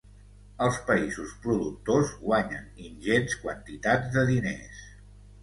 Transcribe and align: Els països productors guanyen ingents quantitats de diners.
Els 0.67 0.77
països 0.85 1.35
productors 1.43 2.15
guanyen 2.23 2.65
ingents 2.87 3.37
quantitats 3.45 4.11
de 4.19 4.27
diners. 4.33 4.83